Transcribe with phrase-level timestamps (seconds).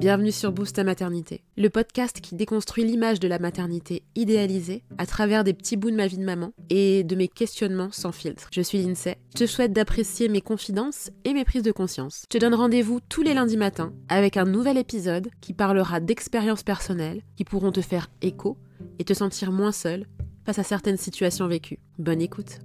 [0.00, 5.04] Bienvenue sur Boost ta maternité, le podcast qui déconstruit l'image de la maternité idéalisée à
[5.04, 8.48] travers des petits bouts de ma vie de maman et de mes questionnements sans filtre.
[8.50, 12.22] Je suis Lindsay, je te souhaite d'apprécier mes confidences et mes prises de conscience.
[12.32, 16.62] Je te donne rendez-vous tous les lundis matins avec un nouvel épisode qui parlera d'expériences
[16.62, 18.56] personnelles qui pourront te faire écho
[18.98, 20.06] et te sentir moins seul
[20.46, 21.78] face à certaines situations vécues.
[21.98, 22.60] Bonne écoute.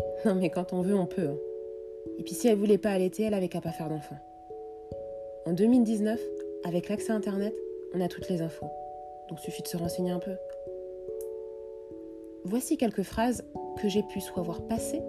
[0.24, 1.28] Non mais quand on veut, on peut.
[1.28, 1.36] hein.
[2.18, 4.16] Et puis si elle voulait pas allaiter, elle avait qu'à pas faire d'enfant.
[5.46, 6.20] En 2019,
[6.64, 7.54] avec l'accès Internet,
[7.94, 8.66] on a toutes les infos.
[9.28, 10.34] Donc suffit de se renseigner un peu.
[12.44, 13.44] Voici quelques phrases
[13.80, 15.00] que j'ai pu soit voir passer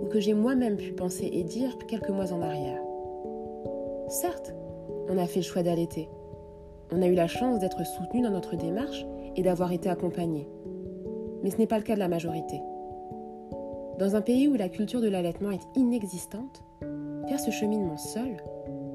[0.00, 2.80] ou que j'ai moi-même pu penser et dire quelques mois en arrière.
[4.08, 4.54] Certes,
[5.08, 6.08] on a fait le choix d'allaiter.
[6.90, 9.06] On a eu la chance d'être soutenu dans notre démarche
[9.36, 10.48] et d'avoir été accompagné.
[11.42, 12.60] Mais ce n'est pas le cas de la majorité.
[13.98, 16.62] Dans un pays où la culture de l'allaitement est inexistante,
[17.28, 18.36] faire ce cheminement seul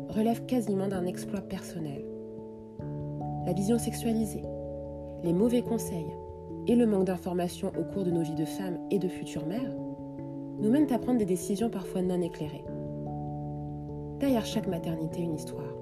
[0.10, 2.04] relève quasiment d'un exploit personnel.
[3.46, 4.44] La vision sexualisée,
[5.24, 6.12] les mauvais conseils
[6.68, 9.76] et le manque d'informations au cours de nos vies de femmes et de futures mères
[10.60, 12.66] nous mènent à prendre des décisions parfois non éclairées.
[14.20, 15.74] Derrière chaque maternité, une histoire.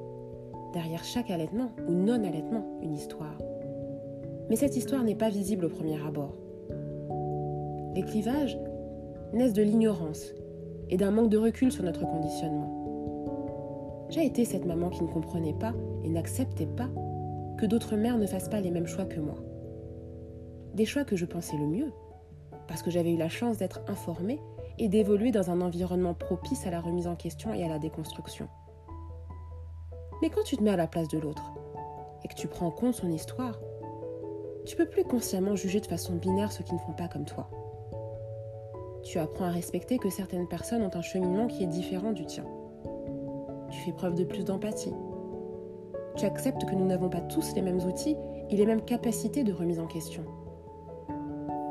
[0.74, 3.38] Derrière chaque allaitement ou non-allaitement, une histoire.
[4.50, 6.36] Mais cette histoire n'est pas visible au premier abord.
[7.96, 8.60] Les clivages
[9.36, 10.34] naissent de l'ignorance
[10.90, 14.08] et d'un manque de recul sur notre conditionnement.
[14.10, 16.90] J'ai été cette maman qui ne comprenait pas et n'acceptait pas
[17.58, 19.36] que d'autres mères ne fassent pas les mêmes choix que moi.
[20.74, 21.92] Des choix que je pensais le mieux,
[22.68, 24.40] parce que j'avais eu la chance d'être informée
[24.78, 28.48] et d'évoluer dans un environnement propice à la remise en question et à la déconstruction.
[30.22, 31.54] Mais quand tu te mets à la place de l'autre
[32.24, 33.60] et que tu prends en compte son histoire,
[34.66, 37.50] tu peux plus consciemment juger de façon binaire ceux qui ne font pas comme toi.
[39.06, 42.44] Tu apprends à respecter que certaines personnes ont un cheminement qui est différent du tien.
[43.70, 44.94] Tu fais preuve de plus d'empathie.
[46.16, 48.18] Tu acceptes que nous n'avons pas tous les mêmes outils
[48.50, 50.24] et les mêmes capacités de remise en question.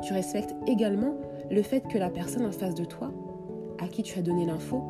[0.01, 1.15] Tu respectes également
[1.51, 3.11] le fait que la personne en face de toi,
[3.79, 4.81] à qui tu as donné l'info,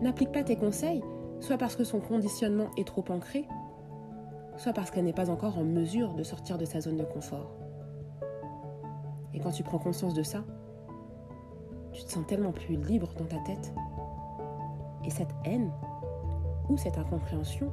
[0.00, 1.02] n'applique pas tes conseils,
[1.40, 3.46] soit parce que son conditionnement est trop ancré,
[4.56, 7.54] soit parce qu'elle n'est pas encore en mesure de sortir de sa zone de confort.
[9.34, 10.42] Et quand tu prends conscience de ça,
[12.00, 13.74] tu te sens tellement plus libre dans ta tête.
[15.04, 15.70] Et cette haine
[16.70, 17.70] ou cette incompréhension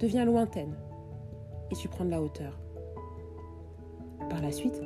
[0.00, 0.74] devient lointaine
[1.70, 2.58] et tu prends de la hauteur.
[4.28, 4.82] Par la suite,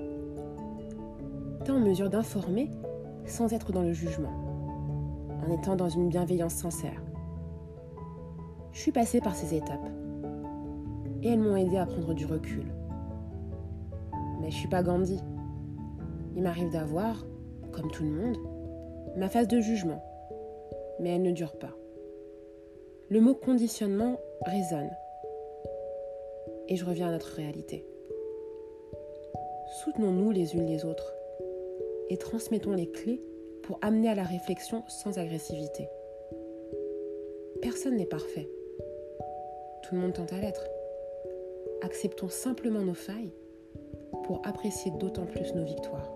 [1.64, 2.70] tu es en mesure d'informer
[3.24, 4.32] sans être dans le jugement,
[5.46, 7.02] en étant dans une bienveillance sincère.
[8.72, 9.88] Je suis passée par ces étapes
[11.22, 12.66] et elles m'ont aidé à prendre du recul.
[14.40, 15.18] Mais je suis pas Gandhi.
[16.34, 17.24] Il m'arrive d'avoir,
[17.72, 18.36] comme tout le monde,
[19.16, 20.02] ma phase de jugement,
[21.00, 21.74] mais elle ne dure pas.
[23.08, 24.90] Le mot conditionnement résonne
[26.68, 27.84] et je reviens à notre réalité.
[29.84, 31.14] Soutenons-nous les unes les autres
[32.08, 33.22] et transmettons les clés
[33.62, 35.88] pour amener à la réflexion sans agressivité.
[37.60, 38.48] Personne n'est parfait.
[39.82, 40.66] Tout le monde tente à l'être.
[41.82, 43.32] Acceptons simplement nos failles
[44.24, 46.12] pour apprécier d'autant plus nos victoires.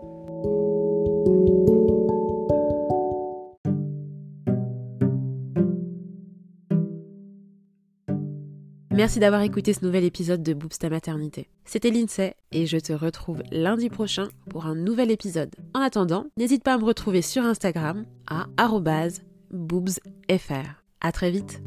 [8.97, 11.51] Merci d'avoir écouté ce nouvel épisode de Boobs ta maternité.
[11.67, 15.55] C'était Lindsay et je te retrouve lundi prochain pour un nouvel épisode.
[15.75, 18.47] En attendant, n'hésite pas à me retrouver sur Instagram à
[19.51, 20.83] boobsfr.
[21.03, 21.61] À très vite.